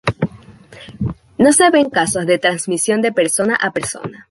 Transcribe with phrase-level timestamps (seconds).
[1.37, 4.19] No se ven casos de transmisión de persona a persona.